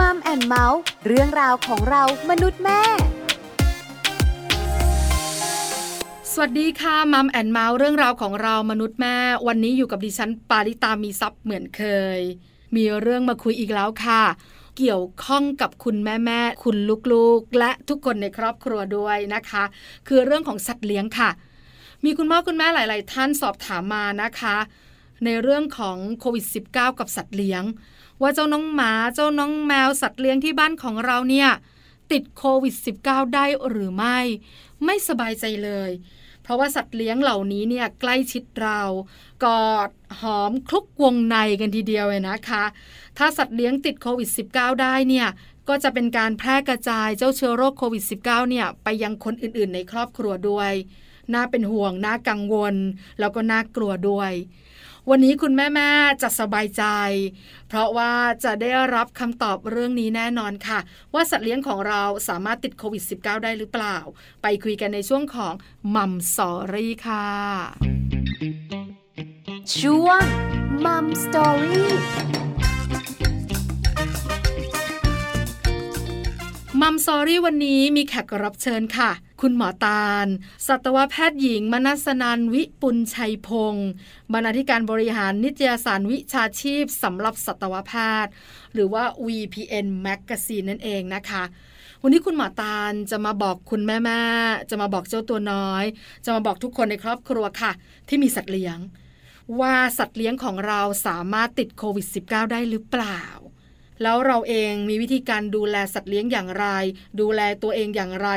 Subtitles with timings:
[0.00, 2.80] มัมแอนเมาส์เรื่องราวของเรามนุษย์แม่
[6.32, 9.16] สวัสดีค่ะมัมแอนเมาส์เรื่องราวของเรามนุษย์แม่
[9.46, 11.82] วันนี้อยู่กับดิฉันปาริตามีทรัพย์เหมือนเค
[12.18, 12.20] ย
[12.76, 14.22] มีเรื่องมาคุยอีกแล้วค่ะ
[14.78, 16.76] เกี่ยวข้องกับคุณแม่แม่คุณ
[17.12, 19.64] ลูกๆ และทุกคนในครอบครัวด้วยนะคะ
[20.08, 21.30] คือเรื่องของสัตว์เลี้ยงค่ะ
[22.04, 24.56] มีคุณพ่อคุณแม่หลาย ๆ ท่านสอบถามมานะคะ
[25.24, 27.64] ในเรื่องของโควิด -19 กับสัตว์เลี้ยง
[28.22, 31.48] ว่าเจ้าน้องหมาเจ้าน้องแมวสัตว์เลี้ยงที่บ้านของเราเนี่ย
[32.12, 34.18] ติดโควิด -19 ได้หรือไม่
[34.84, 35.90] ไม่สบายใจเลย
[36.42, 38.80] เพราะว่าสัตว์เลี้ยงเหล่านี้เนี่ยใกล้ชิดเรา
[39.44, 39.90] กอด
[40.20, 42.64] หอมคลุกวงในกันทีเดียวเลยนะคะ
[43.18, 45.28] ถ้าสัตว์เลี้ยงติดโควิด -19 ได้เนี่ย
[45.68, 50.72] ก็จะเป็นการแพร่กระจายเจ้าเชื้อโรคโควิด -19 เนี่ยไปยังคนอื่นๆ ในครอบครัวด้วย
[51.34, 52.74] น่าเป็นห่วง น่ากังวล
[53.18, 54.32] แล้วก็น่ากลัวด้วย
[55.10, 56.84] วันนี้คุณแม่ๆจะสบายใจ
[57.68, 58.12] เพราะว่า
[58.44, 60.78] จะได้รับคำตอบเรื่องนี้แน่นอนค่ะ
[61.14, 63.96] ว่าสัตว์เลี้ยงของเราสามารถติดโควิด -19 ได้หรือเปล่า
[64.42, 65.54] ไปคุยกันในช่วงของ
[65.94, 67.28] มัมสอรี่ค่ะ
[69.78, 70.24] ช่วง
[70.84, 71.92] มัมสอรี่
[76.80, 80.26] มัมซอรี่วันนี้มีแขกรับเชิญค่ะ คุณหมอตาล
[80.66, 83.90] สัตวแพทย์หญิง มนัสนันวิปุลชัยพงศ์
[84.32, 87.92] บรรณาธิการบริหารนิตยสารวิชาชีพสำหรับสัตวแพ
[88.24, 88.32] ทย์
[88.72, 91.42] หรือว่า VPN Magazine นั่นเองนะคะ
[92.02, 95.84] วันนี้คุณหมอตาลจะมาบอกคุณแม่ๆจะมาบอกเจ้าตัวน้อย
[96.24, 97.72] จะมาบอกทุกคนในครอบครัวค่ะ
[98.08, 98.78] ที่มีสัตว์เลี้ยง
[99.60, 103.22] ว่าสัตว์เลี้ยงของเราสามารถติดโควิด -19 ได้หรือเปล่า
[104.02, 106.66] แล้วเราเองมีวิธีการดูแลสัตว์เลี้ยงอย่างไร
[107.20, 108.28] ดูแลตัวเองอย่างไร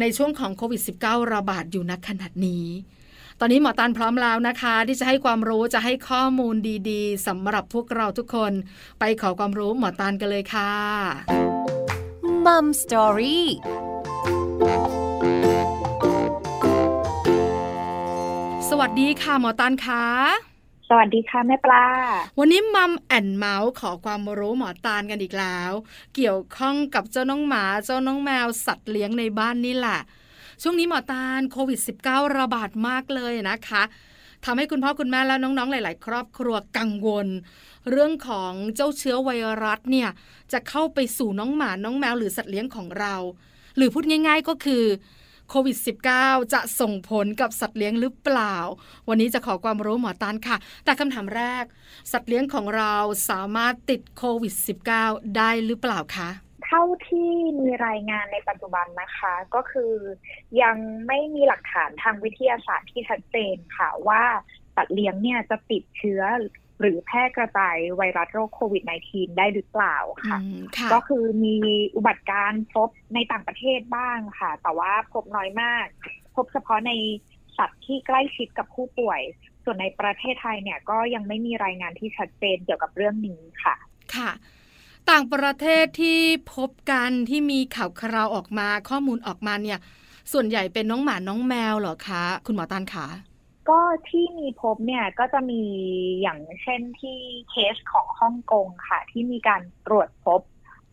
[0.00, 2.66] ในช่วงของโควิด -19 ระบาดอยู่นักขนาดนี้
[3.40, 6.56] ตอนนี้หมอตันพร้อมแล้วนะคะ ที่จะให้ความรู้จะให้ข้อมูล
[6.90, 8.52] ดีๆสำหรับพวกเราทุกคน
[9.00, 10.72] ไปขอความรู้หมอตันกันเลยค่ะ
[12.44, 13.48] มัมสตอรี่
[18.68, 20.04] สวัสดีค่ะหมอตันคะ
[20.88, 21.84] สวัสดีค่ะแม่ปลา
[22.38, 25.72] วันนี้มัมแอนเมาส์ขอความรู้หมอตาลกันอีกแล้ว
[26.14, 30.00] เกี่ยวข้องกับเจ้าน้องหมาเจ้าน้องแมวสัตว์เลี้ยงในบ้านนี่แหละ
[30.62, 33.82] ช่วงนี้หมอตาลโควิด -19 ระบาดมากเลยนะคะ
[34.44, 37.26] ทำให้คุณพ่อคุณแม่แล้วน้องๆ หลาย ๆ ครอบครัวกังวล
[37.90, 39.30] เรื่องของเจ้าเชื้อไว
[39.64, 40.08] รัสเนี่ย
[40.52, 43.14] จะเข้าไปสู่น้องหมาน้องแมวหรือสัตว์เลี้ยงของเรา
[43.76, 44.84] หรือพูดง่าย ๆ ก็คือ
[45.54, 45.78] ควิด
[46.14, 48.56] -19 จะส่งผลกับสัตว์เลี้ยงหรือเปล่า
[49.08, 51.64] วันนี้จะขอความรู้หมอตานค่ะ แต่คำถามแรก
[52.12, 52.94] สัตว์เลี้ยงของเรา
[53.30, 54.54] สามารถติดโควิด
[54.94, 56.28] -19 ได้หรือเปล่าคะ
[56.66, 59.94] เท่าที่มีรายงานในปัจจุบันนะคะ ก็คือ
[60.62, 60.76] ยัง
[61.06, 64.22] ไม่มีหลักฐานทางวิทยาศาสตร์ที่ชัดเจนค่ะว่า
[64.76, 66.22] สัตว์เลี้ยงเนี่ยจะติดเชื้อ
[66.80, 69.96] หรือแพร่กระจายไวรัสโรคโควิด -19 ได้หรือเปล่า
[70.28, 71.56] ค่ะอืมค่ะก็คือมี
[71.96, 75.86] อุบัติการณ์พบในต่างประเทศบ้างค่ะ แต่ว่าพบน้อยมาก
[76.34, 76.92] พบเฉพาะใน
[77.58, 79.20] สัตว์ที่ใกล้ชิดกับผู้ป่วย
[79.64, 83.74] ส่วนในประเทศไทยเนี่ยก็ยังไม่มีรายงานที่ชัดเจนเกี่ยวกับเรื่องนี้ค่ะ
[84.14, 84.30] ค่ะ
[85.10, 86.20] ต่างประเทศที่
[86.54, 89.78] พบกันที่มีข่าวคราวออกมาข้อมูลออกมาเนี่ย
[90.32, 93.06] ส่วนใหญ่เป็นน้องหมาน้องแมวเหรอคะ คุณหมอตานคะ
[93.68, 95.62] ก็ที่มีพบเนี่ยก็จะมี
[96.20, 97.18] อย่างเช่นที่
[97.50, 100.40] เคสของฮ่องกงค่ะ ที่มีการตรวจพบ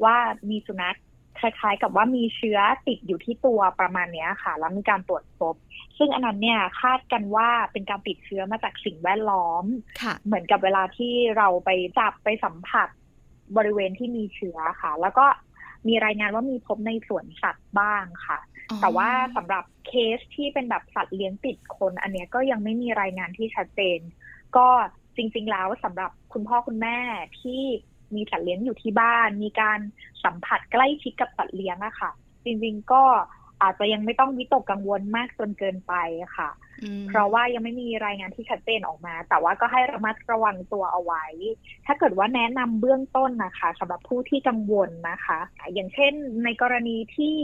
[0.04, 0.18] ว่า
[0.50, 0.98] มีสุนัข
[1.40, 5.56] คล้ายๆ กับว่ามีเชื้อติดอยู่ที่ตัวประมาณเนี้ยค่ะ แล้วมีการตรวจพบ
[5.98, 9.66] ซึ่งอันนั้นเนี่ยคาดกันว่าเป็นการติดเชื้อมาจากสิ่งแวดล้อม
[10.02, 12.90] ค่ะเหมือนกับเวลาที่เราไปจับไปสัมผัส
[13.58, 15.26] บริเวณที่มีเชื้อค่ะ แล้วก็
[15.88, 24.00] มีรายงานว่ามีพบในสวนสัตว์บ้างค่ะอ๋อ แต่ว่าสำหรับเคสที่เป็นแบบสัตว์เลี้ยงติดคน อันเนี้ยก็ยังไม่มีรายงานที่ชัดเจน
[24.58, 24.68] ก็
[25.16, 26.98] จริง ๆ แล้วสำหรับคุณพ่อคุณแม่
[27.42, 27.62] ที่
[28.16, 29.80] มีสัตว์เลี้ยงอยู่ที่บ้าน มีการ
[30.24, 32.12] สัมผัสใกล้ชิดกับสัตว์เลี้ยงอะค่ะ
[32.46, 33.04] จริง ๆ ก็
[33.62, 35.94] อาจจะยังไม่ต้องวิตกกังวลมากจนเกินไป
[36.38, 36.50] ค่ะ
[37.10, 41.26] เพราะว่ายังไม่มีรายงานที่ชัดเจนออกมา แต่ว่าก็ให้ระมัดระวังตัวเอาไว้
[41.86, 45.40] ถ้าเกิดว่าแนะนำเบื้องต้นนะคะสำหรับผู้ที่กังวลนะคะ
[45.74, 46.14] อย่างเช่น
[46.44, 47.36] ในกรณีที่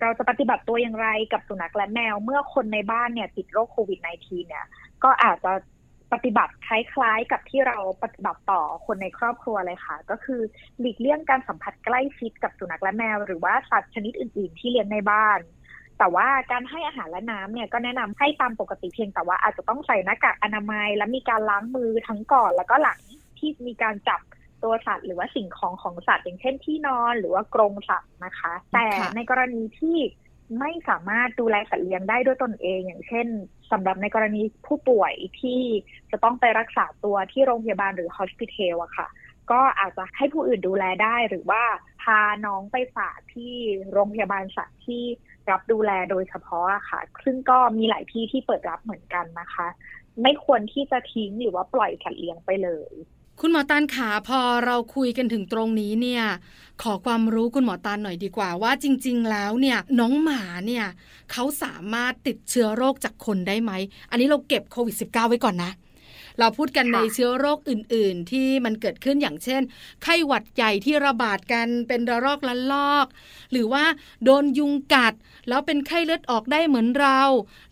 [0.00, 4.66] เราจะปฏิบัติตัวอย่างไรกับสุนัขและแมว เมื่อคนในบ้านเนี่ยติดโรคโควิด -19 เนี่ย
[5.04, 5.52] ก็อาจจะ
[6.12, 10.40] ปฏิบัติคล้ายๆกับที่เราปฏิบัติต่อคนในครอบครัวเลยค่ะ ก็คือ
[10.80, 15.40] หลีกเลี่ยงการสัมผัสใกล้ชิดกับสุนัขและแมว หรือว่าสัตว์ชนิดอื่น ๆ ที่เลี้ยงในบ้าน
[15.98, 23.00] แต่ว่าการให้อาหารและน้ำเนี่ยก็แนะนำให้ตามปกติเพียงแต่ว่าอาจจะต้องใส่หน้ากากอนามัย และมีการล้างมือทั้งก่อนแล้วก็หลัง
[23.38, 24.20] ที่มีการจับ
[24.62, 29.98] ตัวสัตว์หรือว่าสิ่งของของสัตว์อย่างเช่นที่นอนหรือว่ากรงสัตว์นะคะ แต่ค่ะในกรณีที่
[30.58, 33.26] ไม่สามารถดูแลสัตว์เลี้ยงได้ด้วยตนเอง อย่างเช่น
[33.72, 35.60] สำหรับในกรณีผู้ป่วยที่
[36.10, 39.08] จะต้องไปรักษาตัวที่โรงพยาบาลหรือ hospital อะค่ะ
[39.50, 41.62] ก็อาจจะให้ผู้อื่นดูแลได้หรือว่า
[42.02, 43.54] พาน้องไปฝากที่
[43.92, 45.02] โรงพยาบาลสัตว์ที่
[45.50, 49.66] รับดูแลโดยเฉพาะค่ะ ซึ่งก็มีหลายที่ที่เปิดรับเหมือนกันนะคะ
[50.22, 52.92] ไม่ควรที่จะทิ้งหรือว่าปล่อยสัตว์เลี้ยงไปเลย
[53.40, 56.24] คุณหมอตานขาพอเราคุยกันถึงตรงนี้เนี่ย
[56.82, 60.86] ขอความรู้คุณหมอตานหน่อยดีกว่าว่าจริง ๆ แล้วเนี่ยน้องหมาเนี่ย
[61.32, 63.72] เขาสามารถติดเชื้อโรคจากคนได้ไหม
[64.10, 65.70] อันนี้เราเก็บโควิด -19 ไว้ก่อนนะ
[66.38, 69.62] เราพูดกันในเชื้อโรคอื่น ๆ ที่มันเกิดขึ้นอย่างเช่น
[70.02, 73.06] ไข้หวัดใหญ่ที่ระบาดกันเป็นระลอกละลอก
[73.52, 73.84] หรือว่า
[74.24, 75.14] โดนยุงกัด
[75.48, 77.20] แล้วเป็นไข้เลือดออกได้เหมือนเรา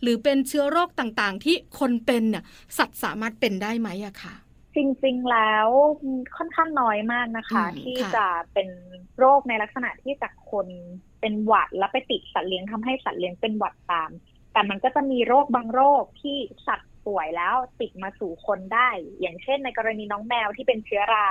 [0.01, 2.43] หรือเป็นเชื้อโรคต่างๆ ที่คนเป็นเนี่ย
[2.77, 4.35] สัตว์สามารถเป็นได้ไหมอะค่ะ
[4.75, 5.67] จริงๆ แล้ว
[6.37, 8.67] ค่อนข้างน้อยมากนะคะอืมที่ค่ะจะเป็น
[9.19, 10.67] โรคในลักษณะที่จากคน
[11.21, 14.11] เป็นหวัดแล้วไปติดสัตว์เลี้ยงทำให้สัตว์เลี้ยงเป็นหวัดตาม
[14.53, 16.37] แต่มันก็จะมีโรคบางโรคที่
[16.67, 18.89] สัตว์ ป่วยแล้วติดมาสู่คนได้
[19.21, 21.29] อย่างเช่น ในกรณีน้องแมวที่เป็นเชื้อรา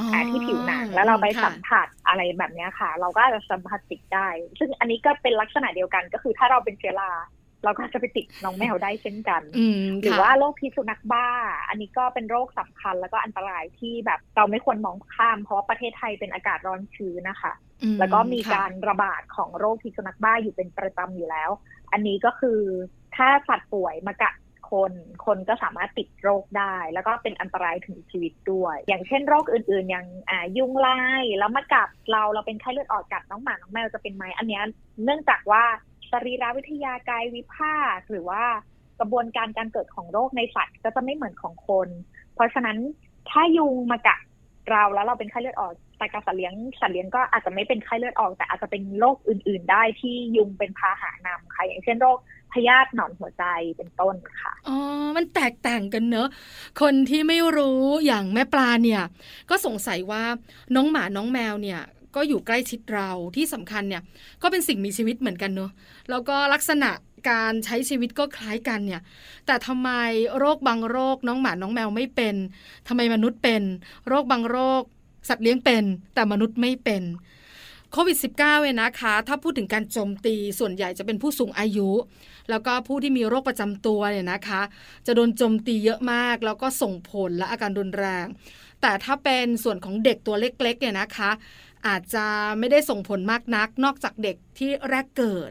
[0.00, 4.28] อ๋ออ่าที่ผิวหนังแล้วเราไปค่ะสัมผัสอะไรแบบเนี้ยค่ะ เราก็อาจจะสัมผัสติดได้
[4.58, 7.12] ซึ่งอันนี้ก็เป็นลักษณะเดียวกันก็คือถ้าเราเป็นเชื้อรา
[7.64, 11.26] เราก็จะไปติดน้องแมวได้เช่นกันอืมหรือค่ะว่าโรคพิษสุนัขบ้า
[11.68, 17.52] อันนี้ก็เป็นโรคสำคัญแล้วก็อันตรายที่แบบเราไม่ควรมองข้าม เพราะว่าประเทศไทยเป็นอากาศร้อนชื้นนะคะ
[17.82, 21.50] อืแล้วก็มีค่ะการระบาดของโรคพิษสุนัขบ้าอยู่เป็นประจำอยู่แล้ว
[21.92, 22.60] อันนี้ก็คือ
[23.16, 24.34] ถ้าสัตว์ป่วยมากัด
[24.74, 24.92] คน
[25.26, 30.06] คนก็สามารถติดโรคได้ แล้วก็เป็นอันตรายถึงชีวิตด้วย อย่างเช่นโรคอื่นๆ อย่าง
[30.58, 34.60] ยุงลายแล้วมากัดเราเราเป็นไข้เลือดออกกัดน้องหมา น้องแมวจะเป็นไหมอันนี้
[35.04, 35.64] เนื่องจากว่า
[36.10, 38.44] สรีรวิทยากายวิภาคหรือว่า
[39.00, 41.88] กระบวนการการเกิดของโรคในสัตว์ก็จะไม่เหมือนของคน
[42.34, 42.78] เพราะฉะนั้น
[43.30, 44.20] ถ้ายุงมากัด
[44.70, 52.18] เราแล้วเราเป็นไข้เลือดออกแต่กับสัตว์เลี้ยงสัตว์เลี้ยงก็อาจจะไม่เป็นไข้เลือดออก แต่อาจจะเป็นโรคอื่น ๆ ได้ที่ยุงเป็นพาหะนำค่ะอย่างเช่นโรค
[52.54, 53.44] พยาธิหนอนหัวใจ
[53.76, 54.76] เป็นต้นค่ะอ๋อ
[55.16, 56.28] มันแตกต่างกันเนอะ
[56.80, 59.02] คนที่ไม่รู้อย่างแม่ปลาเนี่ย
[59.50, 60.24] ก็สงสัยว่า
[60.74, 61.80] น้องหมาน้องแมวเนี่ย
[62.14, 64.02] ก็อยู่ใกล้ชิดเราที่สำคัญเนี่ย
[64.42, 65.70] ก็เป็นสิ่งมีชีวิตเหมือนกันเนอะ
[66.10, 66.90] แล้วก็ลักษณะ
[67.30, 69.02] การใช้ชีวิตก็คล้ายกันเนี่ย
[69.46, 69.90] แต่ทำไม
[70.38, 72.34] โรคบางโรคน้องหมาน้องแมวไม่เป็น
[72.88, 73.62] ทำไมมนุษย์เป็น
[74.08, 74.82] โรคบางโรค
[75.28, 75.84] สัตว์เลี้ยงเป็น
[76.14, 77.02] แต่มนุษย์ไม่เป็น
[77.92, 81.90] โควิด -19 เนี่ยนะคะ ถ้าพูดถึงการโจมตีส่วนใหญ่จะเป็นผู้สูงอายุ
[82.50, 84.62] แล้วก็ผู้ที่มีโรคประจำตัวเนี่ยนะคะ
[85.06, 88.26] จะโดนโจมตีเยอะมาก แล้วก็ส่งผลและอาการรุนแรง
[88.80, 91.30] แต่ถ้าเป็นส่วนของเด็กตัวเล็กๆเนี่ยนะคะ
[91.86, 92.26] อาจจะ
[92.58, 95.50] ไม่ได้ส่งผลมากนัก นอกจากเด็กที่แรกเกิด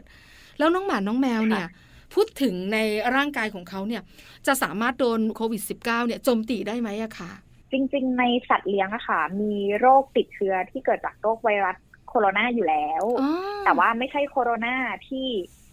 [0.58, 1.66] แล้วน้องหมาน้องแมวเนี่ย
[2.14, 2.78] พูดถึงใน
[3.16, 4.02] ร่างกายของเขาเนี่ย
[4.46, 7.30] จะสามารถโดนโควิด -19 เนี่ยโจมตีได้ไหมอะคะ
[7.72, 13.30] จริงๆ ในสัตว์เลี้ยงอะค่ะมีโรคติดเชื้อที่เกิดจากโรคไวรัสโคโรนาอยู่แล้วอ๋อ
[13.64, 14.74] แต่ว่าไม่ใช่โคโรนา
[15.08, 15.26] ที่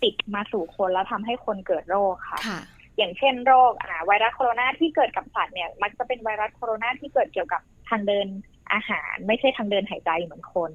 [0.03, 2.59] ติดมาสู่คนแล้วทำให้คนเกิดโรคค่ะค่ะ
[2.97, 8.27] อย่างเช่นโรคอ่าไวรัสโคโรนาที่เกิดกับสัตว์เนี่ย มักจะเป็นไวรัสโคโรนาที่เกิดเกี่ยวกับทางเดิน
[8.73, 10.71] อาหาร ไม่ใช่ทางเดินหายใจเหมือนคน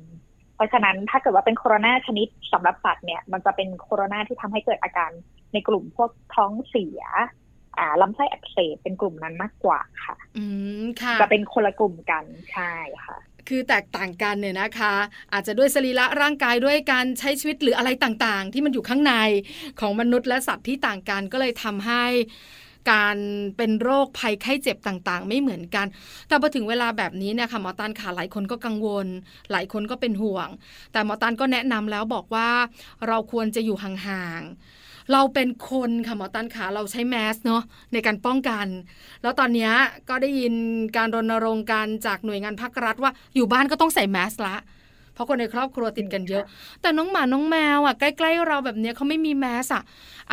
[0.55, 5.11] เพราะฉะนั้นถ้าเกิดว่าเป็นโคโรนาชนิดสำหรับสัตว์เนี่ย มันจะเป็นโคโรนาที่ทำให้เกิดอาการ
[5.53, 7.03] ในกลุ่มพวกท้องเสีย
[7.79, 10.45] อ่าลำไส้อักเสบเป็นกลุ่มนั้นมากกว่าค่ะ อื
[10.83, 12.73] มค่ะ จะเป็นคนละกลุ่มกันใช่
[13.07, 13.17] ค่ะ
[13.49, 14.95] คือแตกต่างกันเนี่ยนะคะ
[15.33, 19.15] อาจจะด้วยสรีระร่างกายด้วยการใช้ชีวิตหรืออะไรต่างๆ ที่มันอยู่ข้างใน
[19.81, 22.05] ของมนุษย์และสัตว์ที่ต่างกันก็เลยทำให้
[22.91, 23.19] การ
[23.57, 25.87] เป็นโรคภัยไข้เจ็บต่างๆ ไม่เหมือนกัน
[26.29, 29.07] แต่พอถึงเวลาแบบนี้เนี่ยค่ะหมอตันค่ะหลายคนก็กังวล
[29.51, 30.49] หลายคนก็เป็นห่วง
[30.93, 32.49] แต่หมอตันก็แนะนำแล้วบอกว่า
[33.07, 38.67] เราควรจะอยู่ห่างๆ เราเป็นคนค่ะหมอตันขาเราใช้แมสเนาะในการป้องกัน
[39.23, 39.73] แล้วตอนเนี้ย
[40.09, 40.55] ก็ได้ยิน
[40.97, 44.57] การรณรงค์กันจากหน่วยงานภาครัฐว่าอยู่บ้านก็ต้องใส่แมสละ
[45.15, 46.45] เพราะคนในครอบครัวติดกันเยอะ
[46.81, 49.83] แต่น้องหมาน้องแมวอะใกล้ๆเราแบบเนี้ยเขาไม่มีแมสอะ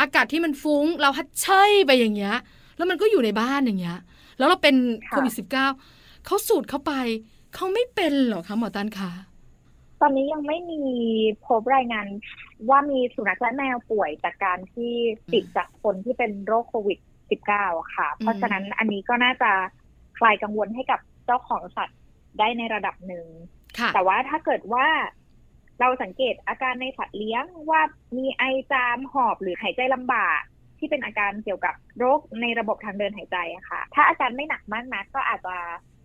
[0.00, 2.36] อากาศที่มันฟุ้ง เราฮัดเชยไปอย่างเงี้ย
[2.76, 3.98] แล้วมันก็อยู่ในบ้านอย่างเงี้ย
[4.38, 5.66] แล้วเราเป็นค่ะโควิดสิบเก้า
[6.26, 6.92] เขาสูดเข้าไป
[7.54, 9.33] เขาไม่เป็นเหรอคะหมอตันคะต
[10.04, 10.82] อนนี้ยังไม่มี
[11.46, 12.06] พบรายงาน
[12.68, 14.92] ว่ามีสุนัขและแมวป่วยจากการที่
[15.32, 16.98] ติดจากคนที่เป็นโรคโควิด
[17.38, 19.50] -19 อะค่ะ เพราะฉะนั้นอันนี้ก็น่าจะ
[20.18, 21.98] คลายกังวลให้กับเจ้าของสัตว์
[22.38, 23.26] ได้ในระดับหนึ่ง
[23.78, 24.86] ค่ะแต่ว่าถ้าเกิดว่า
[25.80, 27.80] เราสังเกตอาการในสัตว์เลี้ยงว่า
[28.18, 30.40] มีไอจามหอบหรือหายใจลำบาก
[30.78, 35.56] ที่เป็นอาการเกี่ยวกับโรคในระบบทางเดินหายใจอะค่ะ ถ้าอาการไม่หนักมากนักก็อาจจะ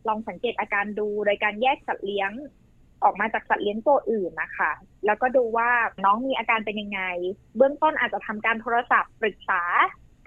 [0.07, 2.31] ลองสังเกตอาการดูโดยการแยกสัตว์เลี้ยง
[3.03, 4.71] ออกมาจากสัตว์เลี้ยงตัวอื่นนะคะ
[5.05, 5.69] แล้วก็ดูว่า
[6.05, 7.01] น้องมีอาการเป็นยังไง
[7.57, 9.61] เบื้องต้นอาจจะทำการโทรศัพท์ปรึกษา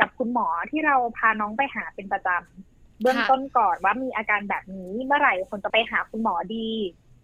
[0.01, 6.71] กับคุณหมอที่เราพาน้องไปหาเป็นประจำเบื้องต้นก่อนว่ามีอาการแบบนี้เมื่อไหร่ควรจะไปหาคุณหมอดี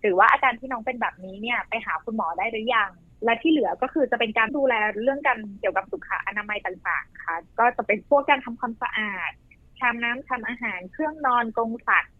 [0.00, 2.90] หรือว่าอาการที่น้องเป็นแบบนี้เนี่ยไปหาคุณหมอได้หรือยัง
[3.24, 9.30] และที่เหลือก็คือจะเป็นการดูแลเรื่องการเกี่ยวกับสุขอนามัยต่างๆค่ะ ก็จะเป็นพวกการทำความสะอาด
[9.78, 12.14] ชามน้ำชามอาหารเครื่องนอนกรงสัตว์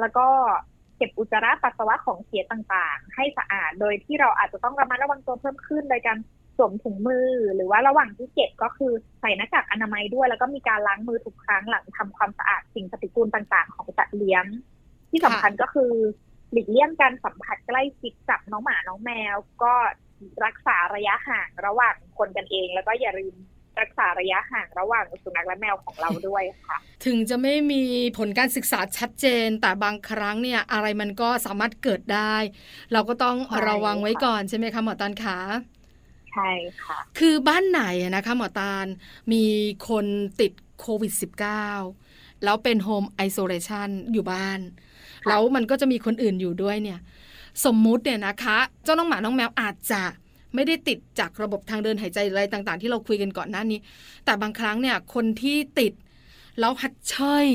[0.00, 0.28] แล้วก็
[0.96, 6.18] เก็บอุจจาระปัสสาวะของเสียต่างๆ ให้สะอาด โดยที่เราอาจจะต้องระมัดระวังตัวเพิ่มขึ้น โดยการ
[6.56, 14.44] สวมถุงมือ หรือว่าระหว่างที่เก็บก็คือใส่หน้ากากอนามัยด้วย แล้วก็มีการล้างมือทุกครั้งหลังทำความสะอาดสิ่งปฏิกูลต่างๆ ของสัตว์เลี้ยง
[15.10, 15.92] ที่สำคัญก็คือ
[16.52, 19.74] หลีกเลี่ยงการสัมผัสใกล้ชิดกับน้องหมาน้องแมว ก็
[20.44, 23.34] รักษาระยะห่างระหว่างคนกันเอง แล้วก็อย่าลืม
[23.80, 27.82] รักษาระยะห่างระหว่างสุนัขและแมวของเราด้วยค่ะ ถึงจะไม่มี
[28.18, 32.36] ผลการศึกษาชัดเจน แต่บางครั้งเนี่ยอะไรมันก็สามารถเกิดได้
[32.92, 35.38] เราก็ต้องใช่ระวังไว้ค่ะก่อนใช่ไหมคะหมอตันคะ
[36.32, 36.50] ใช่
[36.82, 38.86] ค่ะ คือบ้านไหนอะนะคะหมอตาล
[39.32, 39.44] มี
[39.88, 40.06] คน
[40.40, 41.12] ติดโควิด
[41.78, 44.60] -19 แล้วเป็นโฮมไอโซเลชันอยู่บ้าน
[45.24, 47.00] ค่ะแล้วมันก็จะมีคนอื่นอยู่ด้วยเนี่ย
[47.64, 50.02] สมมุติเนี่ยนะคะ เจ้าน้องหมาน้องแมวอาจจะ
[50.54, 53.78] ไม่ได้ติดจากระบบทางเดินหายใจอะไรต่างๆ ที่เราคุยกันก่อนหน้านี้
[54.24, 55.92] แต่บางครั้งเนี่ยคนที่ติด
[56.60, 57.48] แล้วหัดเชย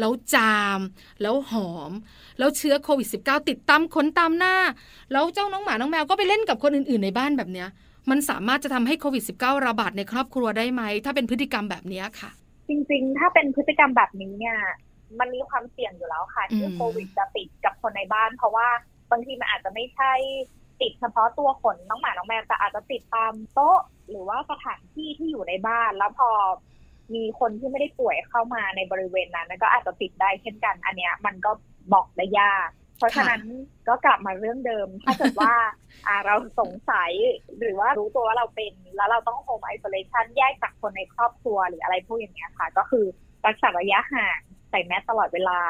[0.00, 0.80] แล้วจาม
[1.22, 1.92] แล้วหอม
[2.38, 4.54] แล้วเชื้อโควิด -19 ติดตามขนตามหน้า
[5.12, 7.68] แล้วเจ้าน้องหมาน้องแมวก็ไปเล่นกับคนอื่นๆในบ้านแบบเนี้ย
[8.10, 12.30] มันสามารถจะทำให้โควิด -19 ระบาดในครอบครัวได้ไหม ถ้าเป็นพฤติกรรมแบบนี้ค่ะ
[12.68, 14.58] จริงๆ ถ้าเป็นพฤติกรรมแบบนี้เนี่ย
[15.18, 18.68] มันมีความเสี่ยงอยู่แล้วค่ะที่โควิดจะติดกับคนในบ้าน เพราะว่า
[19.10, 20.12] บางทีมันอาจจะไม่ใช่
[20.80, 23.78] ติดเฉพาะตัวขนน้องหมาน้องแมวแต่อาจจะติดตามโต๊ะ
[24.10, 26.30] หรือว่าสถานที่ที่อยู่ในบ้าน แล้วพอ
[27.14, 31.50] มีคนที่ไม่ได้ป่วยเข้ามาในบริเวณนั้น ก็อาจจะติดได้เช่นกัน อันเนี้ย มันก็
[31.92, 33.42] บอกได้ยาก เพราะฉะนั้น
[33.88, 35.54] ก็กลับมาเรื่องเดิม ถ้าเกิดว่า
[36.06, 37.12] อ่าเราสงสัย
[37.58, 43.04] หรือว่ารู้ตัวว่าเราเป็น แล้วเราต้องโฮมไอโซเลชันแยกจากคนในครอบครัวหรืออะไรพวกอย่างเงี้ยค่ะ ก็คือ
[43.46, 44.38] รักษาระยะห่าง
[44.70, 45.60] ใส่แมสตลอดเวลา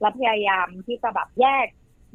[0.00, 1.66] แล้วพยายามที่จะแบบแยก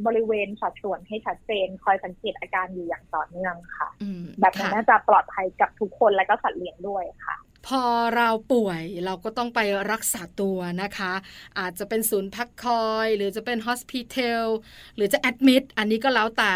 [0.05, 7.35] บริเวณสัดส่วนให้ชัดเจน คอยสังเกตอาการอยู่อย่างต่อเนื่องค่ะอืมแบบนั้นค่ะน่าจะปลอดภัยกับทุกคนและก็สัตว์เลี้ยงด้วยค่ะ
[7.67, 7.83] พอ
[8.15, 9.59] เราป่วยเราก็ต้องไป
[9.91, 11.13] รักษาตัวนะคะ
[11.59, 14.47] อาจจะเป็นศูนย์พักคอย หรือจะเป็นฮอสพิทอล
[14.95, 16.51] หรือจะแอดมิดอันนี้ก็แล้วแต่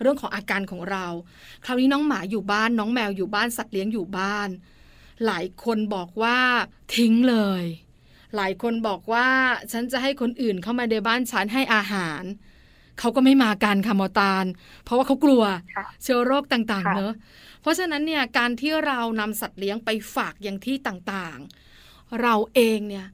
[0.00, 1.06] เรื่องของอาการของเรา
[1.64, 4.48] คราวนี้น้องหมาอยู่บ้าน น้องแมวอยู่บ้านสัตว์เลี้ยงอยู่บ้าน
[5.26, 6.38] หลายคนบอกว่า
[6.96, 7.64] ทิ้งเลย
[8.36, 9.28] หลายคนบอกว่า
[9.72, 12.22] ฉันจะให้คนอื่นเข้ามาในบ้านฉันให้อาหาร
[12.98, 14.44] เขาก็ไม่มากันค่ะหมอตาล
[14.84, 15.42] เพราะว่าเขากลัว
[15.76, 17.14] ค่ะเชื้อโรคต่างๆค่ะเนอะ
[17.62, 23.06] เพราะฉะนั้นเนี่ยการที่เรานำสัตว์เลี้ยงไปฝากอย่างที่ต่างๆ เราเองเนี่ย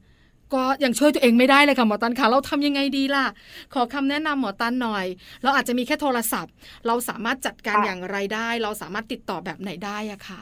[0.53, 3.25] ก็ยังช่วยตัวเองไม่ได้เลยค่ะหมอตันคะเราทำยังไงดีล่ะ
[3.73, 5.05] ขอคำแนะนำหมอตันหน่อย
[5.43, 6.53] เราอาจจะมีแค่โทรศัพท์
[6.87, 10.41] เราสามารถจัดการค่ะอย่างไรได้ เราสามารถติดต่อแบบไหนได้อะค่ะ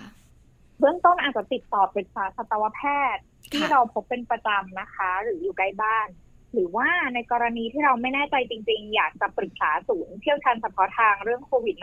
[0.80, 2.82] เบื้องต้นอาจจะติดต่อปรึกษาสัตวแพ
[3.16, 6.08] ทย์ที่ค่ะเราพบเป็นประจำนะคะ หรืออยู่ใกล้บ้าน
[6.54, 11.76] หรือว่าในกรณีที่เราไม่แน่ใจจริง ๆ อยากจะปรึกษาศูนย์เชี่ยวชาญเฉพาะทางเรื่องโควิด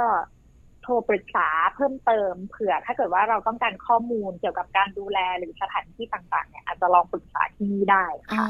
[0.83, 8.45] โทรปรึกษาเพิ่มเติมเผื่อ ถ้าเกิดว่าเราต้องการข้อมูลเกี่ยวกับการดูแลหรือสถานที่ต่าง ๆ เนี่ยอาจจะลองปรึกษาที่นี่ได้อ๋อ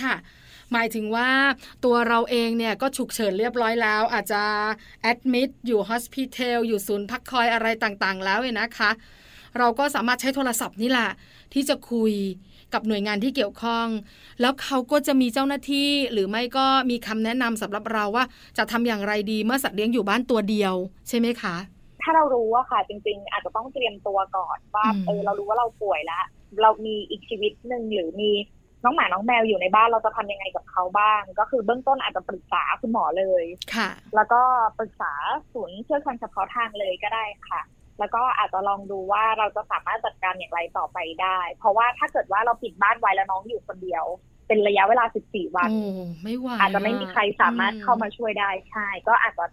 [0.00, 0.14] ค่ะ
[0.72, 1.30] หมายถึงว่า
[1.84, 4.42] ตัวเราเองเนี่ยก็ฉุกเฉินเรียบร้อยแล้ว อาจจะ
[5.02, 8.90] แอดมิดอยู่ฮอสพิทอลอยู่ศูนย์พักคอยอะไรต่างๆ แล้วเนี่ยนะคะ
[9.58, 11.10] เราก็สามารถใช้โทรศัพท์นี่แหละ
[11.52, 12.12] ที่จะคุย
[12.74, 13.86] กับหน่วยงานที่เกี่ยวข้อง
[14.40, 18.24] แล้วเขาก็จะมีเจ้าหน้าที่หรือไม่ก็มีคำแนะนำสำหรับเราว่า
[18.58, 20.74] จะทำอย่างไรดีเมื่อสัตว์เลี้ยงอยู่บ้านตัวเดียว
[21.08, 21.56] ใช่ไหมคะ
[22.02, 26.24] ถ้าเรารู้ว่าค่ะ จริง ๆ อาจจะต้องเตรียมตัวก่อนว่าเออเรารู้ว่าเราป่วยแล้ว
[26.62, 28.30] เรามีอีกชีวิตหนึ่งหรือมี
[28.84, 34.40] น้องหมาน้องแมวอยู่ในบ้านเราจะทำยังไงกับเขาบ้าง ก็คือเบื้องต้นอาจจะปรึกษาคุณหมอเลยค่ะ แล้วก็
[34.78, 35.12] ปรึกษา
[35.52, 37.60] ศูนย์เชี่ยวชาญเฉพาะทางเลยก็ได้ค่ะ
[37.98, 44.04] แล้วก็อาจจะลองดูว่าเราจะสามารถจัดการอย่างไรต่อไปได้ เพราะว่าถ้าเกิดว่าเราปิดบ้านไว้แล้วน้องอยู่คนเดียว
[44.48, 49.44] เป็นระยะเวลา 14 วันโอ้ไม่ไหวอาจจะไม่มีใครสามารถเข้ามาช่วยได้ใช่ก็อาจจะ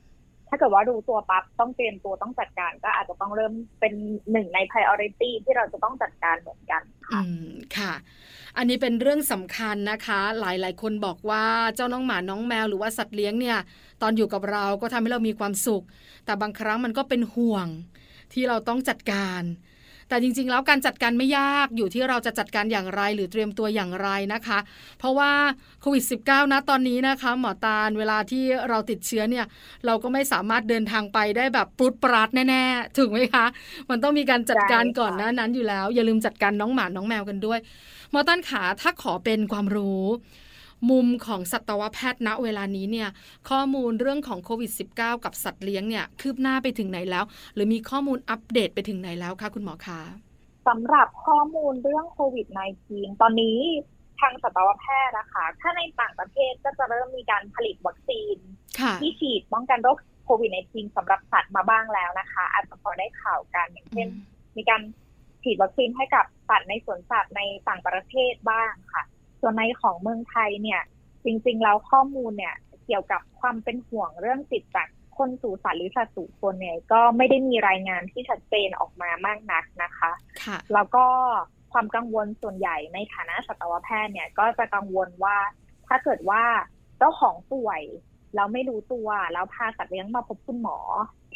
[0.49, 3.93] ถ้าเกิดว่ารู้ตัวปั๊บต้องเตรียมตัวต้องจัดการ ก็อาจจะต้องเริ่มเป็น
[4.31, 6.81] หนึ่งใน priority ที่เราจะต้องจัดการเหมือนกัน
[7.13, 7.93] อืค่ะมค่ะ
[8.57, 13.57] อันนี้เป็นเรื่องสำคัญนะคะ หลายๆ คนบอกว่าเจ้าน้องหมาน้องแมวหรือว่าสัตว์เลี้ยงเนี่ย
[14.01, 15.83] ตอนอยู่กับเราก็ทำให้เรามีความสุข
[16.25, 17.67] แต่บางครั้งมันก็เป็นห่วง
[18.33, 19.41] ที่เราต้องจัดการ
[20.11, 24.59] แต่จริง ๆ แล้วการจัดการไม่ยากอยู่ที่เราจะจัดการอย่างไรหรือเตรียมตัวอย่างไรนะคะ
[24.99, 25.31] เพราะว่า
[25.81, 29.45] โควิด -19 นะตอนนี้นะคะหมอตาลเวลาที่เราติดเชื้อเนี่ย
[29.85, 33.45] เราก็ไม่สามารถเดินทางไปได้แบบปรุดปราดแน่ๆถูกไหมคะ
[33.89, 37.59] มันต้องมีการจัดการก่อนน้านั้นอยู่แล้ว อย่าลืมจัดการน้องหมาน้องแมวกันด้วย
[38.11, 40.05] หมอต้นขาถ้าขอเป็นความรู้
[40.89, 43.09] มุมของสัตวแพทย์ณเวลานี้เนี่ย
[43.49, 50.01] ข้อมูลเรื่องของโควิด -19 กับสัตว์เลี้ยงเนี่ยคืบหน้าไปถึงไหนแล้ว หรือมีข้อมูลอัปเดตไปถึงไหนแล้วคะคุณหมอคะ
[50.67, 52.47] สำหรับข้อมูลเรื่องโควิด
[52.85, 53.57] -19 ตอนนี้
[54.21, 58.37] ทางสัตวแพทย์นะคะ ถ้าในต่างประเทศก็จะเริ่มมีการผลิตวัคซีน
[58.79, 64.07] ค่ะที่ฉีดป้องกันโรคโควิด -19 สำหรับสัตว์มาบ้างแล้วนะคะ อาจจะพอได้ข่าวกันอย่างเช่น
[64.57, 64.81] มีการ
[65.43, 69.03] ฉีดวัคซีนให้กับสัตว์ในสวนสัตว์ในต่างประเทศบ้างค่ะ
[69.41, 70.81] ส่วนในของเมืองไทยเนี่ย
[71.25, 72.55] จริงๆแล้วข้อมูลเนี่ย
[72.85, 80.11] เกี่ยวกับความเป็นห่วงเรื่องติดจากคนสู่สัตว์หรือสัตว์สู่คนเนี่ย ก็ไม่ได้มีรายงานที่ชัดเจนออกมามากนักนะคะ
[80.43, 81.05] ค่ะแล้วก็
[81.71, 85.37] ความกังวลส่วนใหญ่ในฐานะสัตวแพทย์เนี่ย ก็จะกังวลว่า
[85.87, 86.43] ถ้าเกิดว่า
[86.97, 87.81] เจ้าของป่วย
[88.35, 90.77] แล้วไม่รู้ตัวแล้วพาสัตว์เลี้ยงมาพบคุณหมอ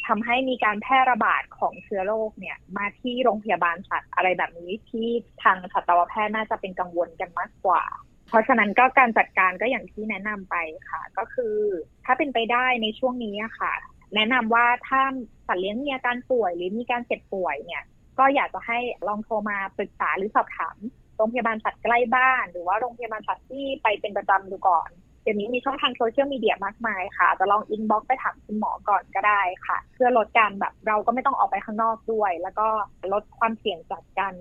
[0.06, 5.08] ทำให้มีการแพร่ระบาดของเชื้อโรคเนี่ยมาที่โรงพยาบาลสัตว์อะไรแบบนี้ที่
[5.42, 7.82] ทางสัตวแพทย์น่าจะเป็นกังวลกันมากกว่า
[8.28, 10.56] เพราะฉะนั้นก็การจัดการก็อย่างที่แนะนำไป
[10.90, 11.56] ค่ะ ก็คือ
[12.04, 13.72] ถ้าเป็นไปได้ในช่วงนี้อะค่ะ
[14.14, 15.02] แนะนำว่าถ้า
[15.46, 17.82] สัตว์เลี้ยงมีอาการป่วย หรือมีการเจ็บป่วยเนี่ย
[18.18, 20.76] ก็อยากจะให้ลองโทรมาปรึกษาหรือสอบถาม
[21.16, 24.90] โรงพยาบาลสัตว์ใกล้บ้าน หรือว่าโรงพยาบาลสัตว์ที่ไปเป็นประจำดูก่อน
[25.26, 32.66] เดี๋ยวนี้มีช่องทางโซเชียลมีเดียมากมายค่ะ จะลอง inbox ไปถามคุณหมอก่อนก็ได้ค่ะ เพื่อลดการแบบเราก็ไม่ต้องออกไปข้างนอกด้วย แล้วก็
[33.12, 34.34] ลดความเสี่ยงจากการ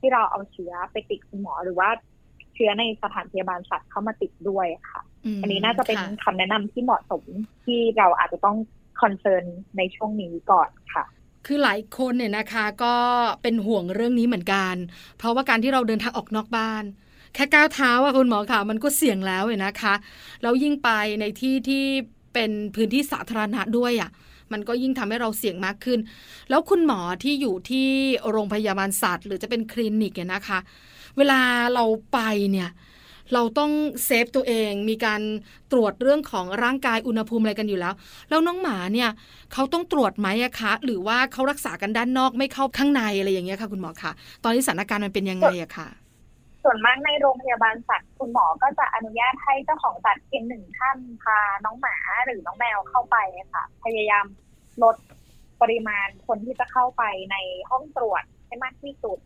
[0.00, 1.88] ที่เราเอาเชื้อไปติดคุณหมอหรือว่า
[2.54, 7.22] เชื้อในสถานพยาบาลสัตว์เข้ามาติดด้วยค่ะ อันนี้น่าจะเป็นค่คำแนะนำที่เหมาะสม
[7.64, 8.56] ที่เราอาจจะต้อง
[9.00, 9.44] concern
[9.76, 11.04] ในช่วงนี้ก่อนค่ะ
[11.46, 12.94] คือหลายคนเนี่ยนะคะก็
[13.42, 14.74] เป็นห่วงเรื่องนี้เหมือนกัน
[15.18, 16.84] เพราะว่าการที่เราเดินทางออกนอกบ้าน
[17.34, 19.94] แค่ก้าวเท้าอะคุณหมอค่ะมันก็เสี่ยงแล้วเนี่ยนะคะ
[20.42, 21.84] แล้วยิ่งไปในที่ที่
[22.34, 24.10] เป็นพื้นที่สาธารณะด้วยอะ
[24.52, 25.98] มันก็ยิ่งทำให้เราเสี่ยงมากขึ้น
[26.50, 27.88] แล้วคุณหมอที่อยู่ที่
[28.30, 30.58] โรงพยาบาลสัตว์ หรือจะเป็นคลินิกเนี่ยนะคะ
[31.16, 31.40] เวลา
[31.74, 32.18] เราไป
[32.52, 32.70] เนี่ย
[33.34, 33.72] เราต้อง
[34.04, 35.20] เซฟตัวเองมีการ
[35.72, 37.94] ตรวจเรื่องของร่างกายอุณหภูมิอะไรกันอยู่แล้ว
[38.28, 39.10] แล้วน้องหมาเนี่ย
[39.52, 44.12] เขาต้องตรวจไหมอะคะ หรือว่าเขารักษากันด้านนอกไม่เข้าข้างในอะไรอย่างเงี้ยค่ะ คุณหมอคะ
[44.44, 45.88] ตอนนี้สถานการณ์มันเป็นยังไงอะคะ
[46.62, 53.16] ส่วนมากในโรงพยาบาลสัตว์คุณหมอก็จะอนุญาตให้เจ้าของสัตว์เพียงหนึ่งท่านพาน้องหมาหรือน้องแมวเข้าไป
[53.52, 54.26] ค่ะ พยายาม
[54.82, 54.96] ลด
[55.62, 57.02] ปริมาณคนที่จะเข้าไป
[57.32, 57.36] ใน
[57.70, 59.18] ห้องตรวจให้มากที่สุด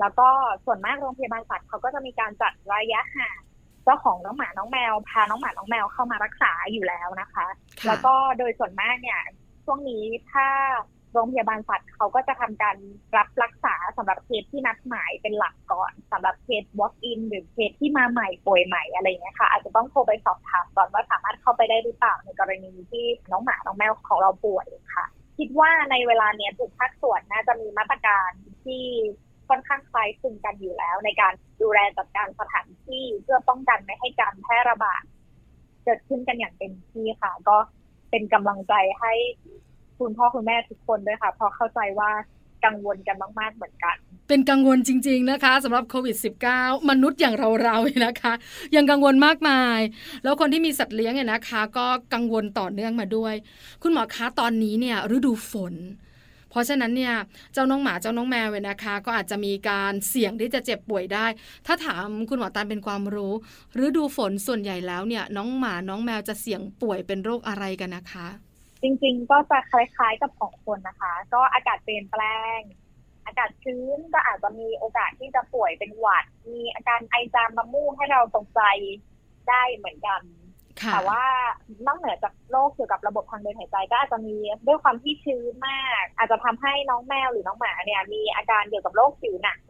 [0.00, 0.28] แล้วก็
[0.64, 3.38] ส่วนมากโรงพยาบาลสัตว์เขาก็จะมีการจัดระยะห่าง
[3.84, 7.46] เจ้าของน้องหมาน้องแมว พาน้องหมาน้องแมวเข้ามารักษาอยู่แล้วนะคะ
[7.80, 9.20] คะแล้วก็โดยส่วนมากเนี่ย
[9.64, 10.46] ช่วงนี้ถ้า
[11.12, 12.76] โรงพยาบาลสัตว์เขาก็จะทำการ
[13.16, 25.06] รับรักษาสำหรับเคสที่นัดหมายเป็นหลักก่อนสำหรับเคส walk in หรือเคสที่มาใหม่ป่วยใหม่อะไรอย่างเงี้ยค่ะ อาจจะต้องโทรไปสอบถามก่อนว่าสามารถเข้าไปได้หรือเปล่าในกรณีที่น้องหมาน้องแมวของเราป่วยค่ะ
[25.38, 28.30] คิดว่าในเวลาเนี้ยทุกภาคส่วนน่าจะมีมาตรการ
[28.64, 28.84] ที่
[29.48, 35.02] ค่อนข้างคล้ายคลึงกันอยู่แล้ว ในการดูแลจัดการสถานที่เพื่อป้องกันไม่ให้การแพร่ระบาด
[35.84, 37.56] เกิดขึ้นกันอย่างเต็มที่ค่ะ ก็
[38.10, 39.12] เป็นกำลังใจให้
[40.00, 42.10] คุณพ่อคุณแม่ทุกคนด้วยค่ะ เพราะเข้าใจว่า
[42.64, 43.96] กังวลกันมากๆเหมือนกัน
[44.28, 46.16] เป็นกังวลจริง ๆ นะคะสำหรับโควิด
[46.52, 48.32] -19 มนุษย์อย่างเราๆเนี่ยนะคะ
[48.76, 49.80] ยังกังวลมากมาย
[50.22, 53.34] แล้วคนที่มีสัตว์เลี้ยงเนี่ยนะคะ ก็กังวลต่อเนื่องมาด้วย
[53.82, 55.74] คุณหมอคะตอนนี้เนี่ยฤดูฝน
[56.50, 57.14] เพราะฉะนั้นเนี่ย
[57.52, 61.26] เจ้าน้องหมาเจ้าน้องแมวเนี่ยนะคะ ก็อาจจะมีการเสี่ยงที่จะเจ็บป่วยได้
[61.66, 63.32] ถ้าถามคุณหมอตันเป็นความรู้
[63.84, 68.28] ฤดูฝนส่วนใหญ่แล้วเนี่ยน้องหมาน้องแมวจะเสี่ยงป่วยเป็นโรคอะไรกันนะคะ
[68.82, 72.22] จริงๆ ก็จะคล้ายๆกับของคนนะคะ ก็อากาศเปลี่ยนแปล
[72.56, 72.58] ง
[73.26, 78.62] อากาศชื้นก็อาจจะมีโอกาสที่จะป่วยเป็นหวัด มีอาการไอจามน้ำมูกให้เราตกใจ
[79.48, 80.20] ได้เหมือนกัน
[80.82, 81.24] ค่ะแต่ว่า
[81.86, 89.62] นอกเหนือจากโรคเกี่ยวกับระบบทางเดินหายใจ ก็อาจจะมีด้วยความที่ชื้นมาก อาจจะทำให้น้องแมวหรือน้องหมาเนี่ย มีอาการเกี่ยวกับโรคผิวหนัง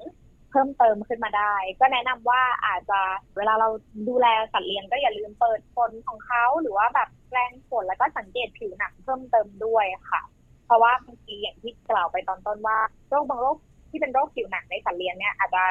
[0.50, 3.00] เพิ่มเติมขึ้นมาได้ ก็แนะนำว่าอาจจะ
[3.36, 3.68] เวลาเรา
[4.08, 10.22] ดูแลสัตว์เลี้ยงก็อย่าลืมเปิดขนของเขาหรือว่าแบบแรงขนแล้วก็สังเกตผิวหนังเพิ่มเติมด้วยค่ะ
[10.66, 13.56] เพราะว่าบางทีอย่างที่กล่าวไปตอนต้นว่าโรคบางโรค
[13.90, 15.62] ที่เป็นโรคผิวหนังในสัตว์เลี้ยงเนี่ยอาจจะ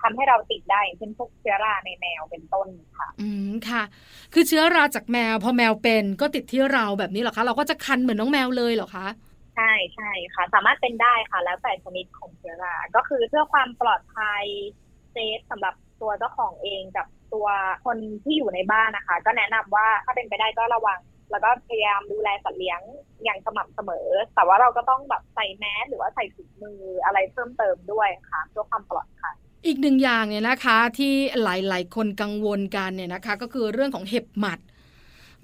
[0.00, 2.68] ทำให้เราติดได้เช่นพวกเชื้อราในแมวเป็นต้น
[2.98, 3.82] ค่ะ อืมค่ะ
[4.32, 9.06] คือเชื้อราจากแมวพอแมวเป็นก็ติดที่เราแบบนี้เหรอคะ เราก็จะคันเหมือนน้องแมวเลยเหรอคะ
[9.56, 14.44] ใช่ใช่ค่ะ สามารถเป็นได้ค่ะ แล้วแต่ชนิดของเชื้อรา ก็คือเพื่อความปลอดภัย
[15.12, 17.48] เซฟสำหรับตัวเจ้าของเองกับตัว
[17.86, 20.98] คนที่อยู่ในบ้านนะคะ ก็แนะนำว่าถ้าเป็นไปได้ก็ระวัง
[21.30, 22.80] แล้วก็พยายามดูแลสัตว์เลี้ยง
[23.24, 29.36] อย่างสม่ำเสมอ แต่ว่าเราก็ต้องแบบใส่แมสหรือว่าใส่ถุงมืออะไรเพิ่มเติมด้วยค่ะเพื่อความปลอดภัย
[29.66, 34.58] อีกหนึ่งอย่างเนี่ยนะคะที่หลาย ๆ คนกังวลกันเนี่ยนะคะ ก็คือเรื่องของเห็บหมัด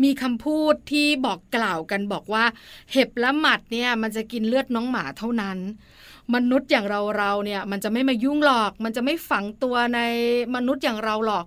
[0.03, 2.45] มีคำพูดที่บอกกล่าวกันบอกว่า
[2.93, 5.59] เห็บและหมัดเนี่ยมันจะกินเลือดน้องหมาเท่านั้น
[6.35, 10.01] มนุษย์อย่างเราเราๆเนี่ยมันจะไม่มายุ่งหรอก มันจะไม่ฝังตัวใน
[10.55, 11.45] มนุษย์อย่างเราหรอก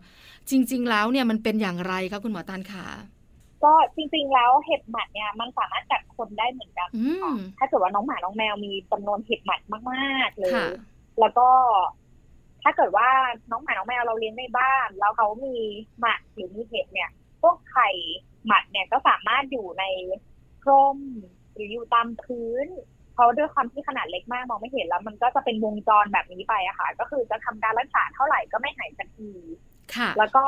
[0.49, 2.85] จริง ๆ แล้วเนี่ยมันเป็นอย่างไรคะคุณหมอตานขา
[3.63, 10.69] ก็จริง ๆ แล้วเห็บหมัดเนี่ยมันสามารถกัดคนได้เหมือนกันอืมถ้าเกิดว่าน้องหมาน้องแมวมีจำนวนเห็บหมัดมากๆเลยค่ะ
[11.19, 11.49] แล้วก็
[12.63, 13.09] ถ้าเกิดว่า
[13.51, 15.55] น้องหมาน้องแมวเราเลี้ยงในบ้าน แล้วเขามี
[15.99, 17.09] หมัดหรือมีเห็ดเนี่ย
[17.41, 17.89] พวกไข่
[18.47, 19.83] หมัดเนี่ยก็สามารถอยู่ใน
[20.61, 20.97] พรม
[21.53, 22.67] หรืออยู่ตามพื้น
[23.13, 29.31] เพราะด้วยความที่ขนาดเล็กมากมองไม่เห็นแล้ว มันก็จะเป็นวงจรแบบนี้ไปอะค่ะ ก็คือจะทำการรักษาเท่าไหร่ก็ไม่หายสักที
[29.95, 30.45] ค่ะแล้วก็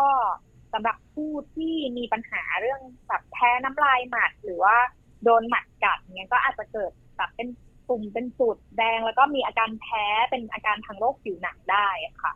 [0.73, 4.75] สำหรับผู้ที่มีปัญหาเรื่องแบบแพ้น้ำลายหมัด หรือว่า
[5.23, 7.47] โดนหมัดกัดเนี่ยก็อาจจะเกิดแบบเป็น
[7.89, 11.87] ตุ่มเป็นจุดแดง แล้วก็มีอาการแพ้เป็นอาการทางโรคผิวหนังได้
[12.23, 12.33] ค่ะ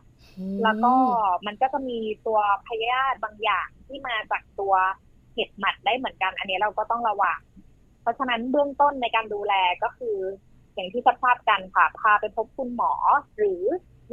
[0.63, 0.93] แล้วก็
[1.45, 4.73] มันก็จะมีตัวพยาธิบางอย่างที่มาจากตัว
[5.35, 7.39] เห็ดหมัดได้เหมือนกัน อันนี้เราก็ต้องระวัง
[8.01, 10.17] เพราะฉะนั้นเบื้องต้นในการดูแลก็คือ
[10.75, 12.93] อย่างที่ทราบกันค่ะ พาไปพบคุณหมอ
[13.37, 13.63] หรือ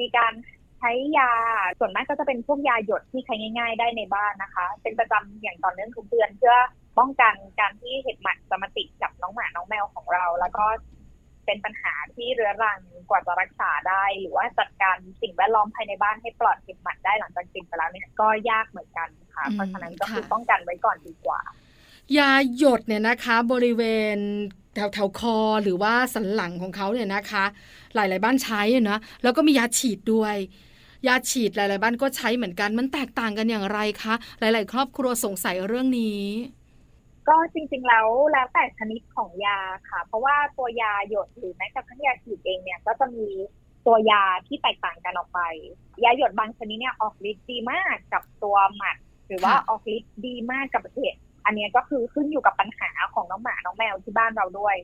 [0.00, 0.32] มีการ
[0.78, 1.32] ใช้ยา
[1.78, 6.54] ส่วนมากก็จะเป็นพวกยาหยดที่ใช้ง่าย ๆ ได้ในบ้านนะคะ เป็นประจำอย่างต่อเนื่องทุกเดือนเพื่อ
[6.98, 10.64] ป้องกันการที่เห็ดหมัดจะมาติดกับน้องหมาน้องแมวของเรา แล้วก็
[11.46, 21.40] เป็นปัญหาที่เรื้อรังกว่าจะรักษาได้ หรือว่าจัดการสิ่งแวดล้อมภายในบ้านให้ปลอดเห็บหมัดได้หลังจากกินไปแล้วเนี่ยก็ยากเหมือนกัน ค่ะเพราะฉะนั้นก็คือป้องกันไว้ก่อนดีกว่า
[22.18, 23.82] ยาหยดเนี่ยนะคะ บริเว
[24.16, 24.18] ณ
[24.74, 27.44] แถวแถวคอหรือว่าสันหลังของเขาเนี่ยนะคะ
[27.94, 30.36] หลาย ๆ บ้านใช้นะแล้วก็มียาฉีดด้วย
[31.06, 36.22] ยาฉีดหลาย ๆ บ้านก็ใช้เหมือนกันมันแตกต่างกันอย่างไรคะหลาย ๆ ครอบครัวสงสัยเรื่องนี้
[37.28, 39.58] ก็จริง ๆ แล้วแล้วแต่ชนิดของยา
[39.90, 43.26] ค่ะ เพราะว่าตัวยาหยดหรือแม้กระทั่งยาฉีดเองเนี่ยก็จะมี
[43.86, 45.40] ตัวยาที่แตกต่างกันออกไป
[46.04, 48.96] ยาหยดบางชนิดเนี่ยออกฤทธิ์ดีมากกับตัวหมัด
[49.32, 54.76] หรือว่าออกฤทธิ์ดีมากกับเห็ดอันนี้ก็คือขึ้นอยู่กับปัญหาของน้องหมาน้องแมวที่บ้านเราด้วย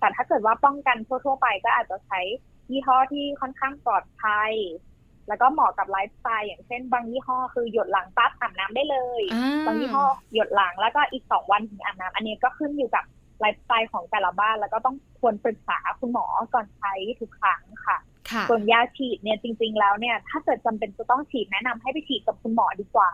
[0.00, 2.20] แต่ถ้าเกิดว่าป้องกันทั่ว ๆ ไปก็อาจจะใช้
[2.70, 4.52] ยี่ห้อที่ค่อนข้างปลอดภัย
[5.28, 9.22] แล้วก็เหมาะกับไลฟ์สไตล์อย่างเช่น บางยี่ห้อคือหยดหลังปั๊บอาบน้ำได้เลย
[9.66, 13.04] บางยี่ห้อหยดหลังแล้วก็อีกสองวันถึงอาบน้ำอันนี้ก็ขึ้นอยู่กับ
[13.40, 17.96] ไลฟ์สไตล์ของแต่ละบ้าน แล้วก็ต้องควรปรึกษาคุณหมอก่อนใช้ทุกครั้งค่ะ
[18.48, 23.10] ส่วนยาฉีดเนี่ยจริง ๆ แล้วเนี่ย ถ้าเกิดจำเป็นจะต้องฉีดแนะนำให้ไปฉีดกับคุณหมอดีกว่า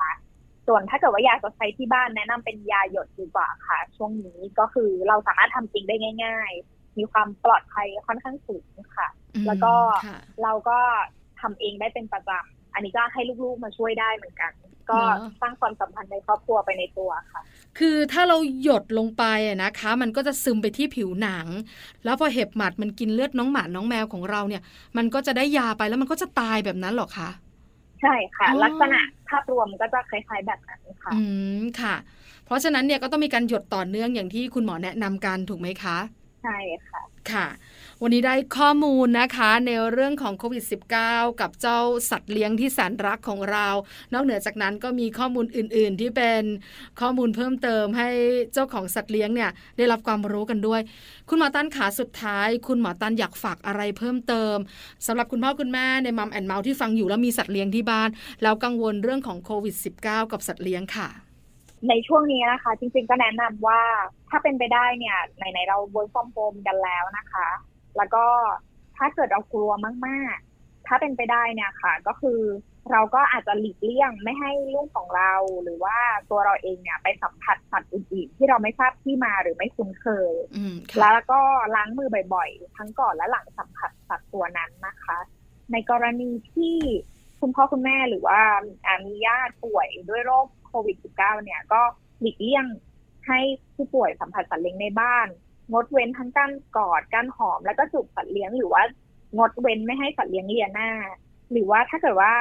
[0.67, 9.09] ส่วนถ้าเกิดว่าอยากจะใช้ที่บ้านแนะนำเป็นยาหยดดีกว่าค่ะ ช่วงนี้ก็คือเราสามารถทำจริงได้ง่าย ๆ มีความปลอดภัยค่อนข้างสูงค่ะ
[9.47, 9.75] แล้วก็
[10.43, 10.79] เราก็
[11.41, 14.53] ทำเองได้เป็นประจำอันนี้ก็ให้ลูกๆมาช่วยได้เหมือนกัน
[14.91, 15.01] ก็
[15.41, 17.43] สร้างความสัมพันธ์ในครอบครัวไปในตัวค่ะ
[17.79, 19.25] คือถ้าเราหยดลงไป
[19.63, 21.47] นะคะ มันก็จะซึมไปที่ผิวหนัง
[22.05, 24.63] แล้วพอเห็บหมัดมันกินเลือดน้องหมาน้องแมวของเราเนี่ย
[24.97, 27.29] มันก็จะได้ยาไปแล้วมันก็จะตายแบบนั้นหรอคะ
[28.03, 31.21] ใช่ค่ะ ลักษณะภาพรวมก็จะคล้ายๆแบบนั้นค่ะ อื
[31.57, 31.95] มค่ะ
[32.45, 35.99] เพราะฉะนั้นเนี่ยก็ต้องมีการหยดต่อเนื่องอย่างที่คุณหมอแนะนำกันถูกไหมคะ
[36.43, 36.57] ใช่
[36.89, 37.47] ค่ะ ค่ะ
[38.05, 40.65] วันนี้ได้ข้อมูลนะคะในเรื่องของโควิด
[41.03, 43.69] -19 กับเจ้าสัตว์เลี้ยงที่แสนรักของเรา
[44.13, 46.43] นอกเหนือจากนั้นก็มีข้อมูลอื่น ๆ ที่เป็น
[47.01, 48.09] ข้อมูลเพิ่มเติมให้
[48.53, 50.81] เจ้าของสัตว์เลี้ยงเนี่ยได้รับความรู้กันด้วย
[51.29, 54.57] คุณหมอตันขาสุดท้าย คุณหมอตันอยากฝากอะไรเพิ่มเติม
[55.07, 58.09] สำหรับคุณพ่อคุณแม่ในมัมแอนเมาส์ที่ฟังอยู่แล้วมีสัตว์เลี้ยงที่บ้าน
[58.43, 61.09] แล้วกังวลเรื่องของโควิด -19 กับสัตว์เลี้ยงค่ะ
[61.89, 63.81] ในช่วงนี้นะคะ จริงๆก็แนะนำว่า
[64.31, 67.49] ถ้าเป็นไปได้เนี่ยไหนๆเราบนฟอมโฟมกันแล้วนะคะ
[67.97, 68.25] แล้วก็
[68.97, 69.73] ถ้าเกิดเรากลัว
[70.07, 72.41] มากๆ ถ้าเป็นไปได้เนี่ยค่ะ ก็คือ
[72.91, 75.99] เราก็อาจจะหลีกเลี่ยงไม่ให้ลูกของเรา หรือว่า
[76.31, 80.35] ตัวเราเองเนี่ยไปสัมผัสสัตว์อื่นๆที่เราไม่ทราบที่มาหรือไม่คุ้นเคย
[81.01, 81.41] แล้วก็
[81.75, 85.19] ล้างมือบ่อยๆ ทั้งก่อนและหลังสัมผัสสัตว์ตัวนั้นนะคะ
[85.73, 86.77] ในกรณีที่
[87.41, 88.41] คุณพ่อคุณแม่หรือว่า
[89.07, 91.83] มีญาติป่วยด้วยโรคโควิด -19 เนี่ยก็
[92.21, 92.67] หลีกเลี่ยง
[93.29, 93.41] ให้
[93.75, 95.29] ผู้ป่วยสัมผัสสัตว์เลี้ยงในบ้าน
[95.73, 98.83] งดเว้นทั้งการกอดการหอมแล้วก็จูบสัตว์เลี้ยงหรือว่า
[99.39, 100.91] งดเว้นไม่ให้สัตว์เลี้ยงเลียหน้า
[101.53, 102.33] หรือว่าถ้าเกิดว่า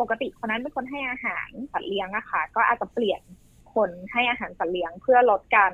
[0.00, 3.20] ปกติคนนั้นเป็นคนให้อาหารสัตว์เลี้ยงอะค่ะ ก็อาจจะเปลี่ยน
[3.74, 5.72] คนให้อาหารสัตว์เลี้ยงเพื่อลดการ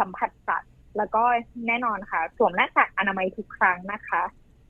[0.00, 1.22] สัมผัสสัตว์ แล้วก็
[1.66, 4.22] แน่นอนค่ะ สวมหน้ากากอนามัยทุกครั้งนะคะ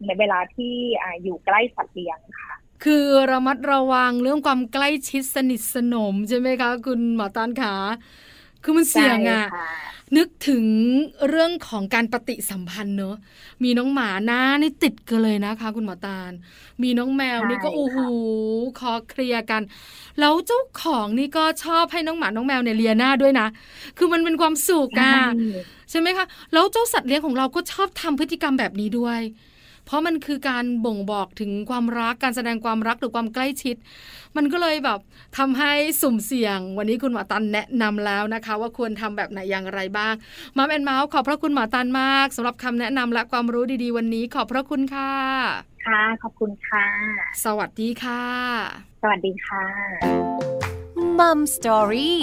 [0.06, 0.74] ในเวลาที่
[1.22, 7.74] อยู่ใกล้สัตว์เลี้ยงค่ะ คือระมัดระวังเรื่องความใกล้ชิดสนิทสนมใช่ไหมคะ คุณหมอตานขา
[8.62, 9.44] คือมันเสี่ยงอะ
[10.16, 10.64] นึกถึง
[11.28, 13.16] เรื่องของการปฏิสัมพันธ์เนอะ
[13.64, 16.32] มีน้องหมาหน้านี่ติดกันเลยนะคะ คุณหมอตาล
[16.82, 17.98] มีน้องแมวนี่ก็โอ้โห
[18.80, 19.62] คอเคลียกัน
[20.20, 23.48] แล้วเจ้าของนี่ก็ชอบให้น้องหมาน้องแมวเนี่ยเลียหน้าด้วยนะ
[23.98, 25.14] คือมันเป็นความสุขอะ
[25.90, 29.20] ใช่ไหมคะ แล้วเจ้าสัตว์เลี้ยงของเราก็ชอบทำพฤติกรรมแบบนี้ด้วย
[29.86, 33.76] เพราะมันคือการบ่งบอกถึงความรักการแสดงความรักหรือความใกล้ชิด
[34.36, 35.00] มันก็เลยแบบ
[35.38, 40.14] ทำให้สุ่มเสี่ยง วันนี้คุณหมอตันแนะนำแล้วนะคะ ว่าควรทำแบบไหนอย่างไรบ้าง
[40.56, 45.12] มาแอนเมาส์ขอบพระคุณหมอตันมากสำหรับคำแนะนำและความรู้ดีๆ วันนี้ขอบพระคุณค่ะ
[45.86, 46.86] ค่ะขอบคุณค่ะ
[47.44, 48.22] สวัสดีค่ะ
[49.02, 49.64] สวัสดีค่ะ
[51.18, 52.20] มัมสตอรี่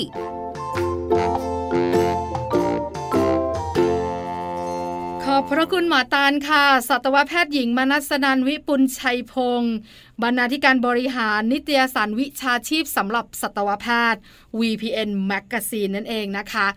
[5.33, 9.75] ออบพระคุณหมอตาลค่ะ สัตวแพทย์หญิงมนัสนันวิปุลชัยพงศ์
[10.21, 14.21] บรรณาธิการบริหารนิตยสารวิชาชีพสำหรับสัตวแพทย์
[14.59, 16.67] VPN Magazine นั่นเองนะคะ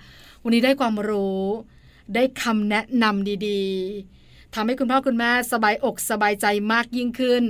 [0.42, 1.42] วันนี้ได้ความรู้
[2.14, 4.15] ได้คำแนะนำดีๆ
[4.58, 7.42] ทำให้คุณพ่อคุณแม่สบายอกสบายใจมากยิ่งขึ้น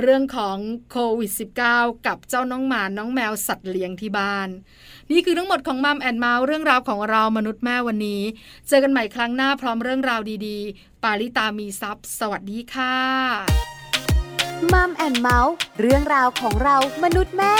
[0.00, 0.56] เรื่องของ
[0.90, 1.30] โควิด
[1.68, 4.48] -19 กับเจ้าน้องหมาน้องแมวสัตว์เลี้ยงที่บ้าน
[5.10, 8.22] นี่คือทั้งหมดของมัมแอนเมาส์เรื่องราวของเรามนุษย์แม่วันนี้
[8.68, 12.96] เจอกันใหม่ครั้งหน้าพร้อมเรื่องราวดีๆ ปาลิตามีซัพ์สวัสดีค่ะ
[14.72, 17.54] มัมแอนเมาส์เรื่องราวของเรามนุษย์แม่